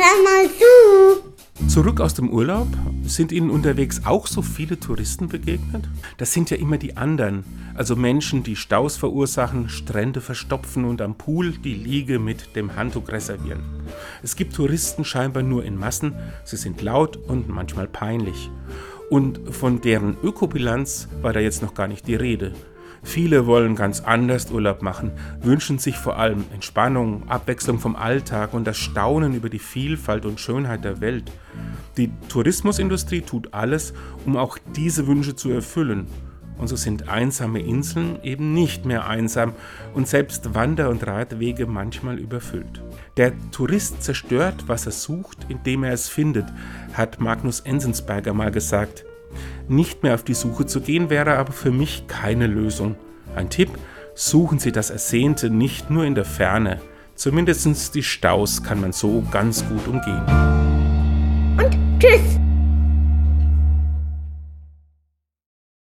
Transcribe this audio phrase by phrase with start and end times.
[0.00, 1.66] Hör mal zu.
[1.68, 2.68] Zurück aus dem Urlaub?
[3.02, 5.88] Sind Ihnen unterwegs auch so viele Touristen begegnet?
[6.18, 11.16] Das sind ja immer die anderen, also Menschen, die Staus verursachen, Strände verstopfen und am
[11.16, 13.64] Pool die Liege mit dem Handtuch reservieren.
[14.22, 18.52] Es gibt Touristen scheinbar nur in Massen, sie sind laut und manchmal peinlich.
[19.10, 22.54] Und von deren Ökobilanz war da jetzt noch gar nicht die Rede.
[23.02, 28.66] Viele wollen ganz anders Urlaub machen, wünschen sich vor allem Entspannung, Abwechslung vom Alltag und
[28.66, 31.30] das Staunen über die Vielfalt und Schönheit der Welt.
[31.96, 33.92] Die Tourismusindustrie tut alles,
[34.26, 36.06] um auch diese Wünsche zu erfüllen.
[36.58, 39.52] Und so sind einsame Inseln eben nicht mehr einsam
[39.94, 42.82] und selbst Wander- und Radwege manchmal überfüllt.
[43.16, 46.46] Der Tourist zerstört, was er sucht, indem er es findet,
[46.94, 49.04] hat Magnus Enzensberger mal gesagt.
[49.68, 52.96] Nicht mehr auf die Suche zu gehen wäre aber für mich keine Lösung.
[53.36, 53.70] Ein Tipp,
[54.14, 56.80] suchen Sie das Ersehnte nicht nur in der Ferne.
[57.14, 60.22] Zumindest die Staus kann man so ganz gut umgehen.
[61.58, 62.47] Und tschüss.